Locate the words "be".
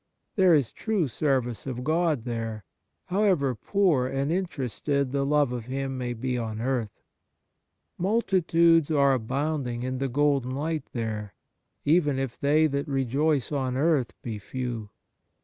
6.13-6.39, 14.23-14.39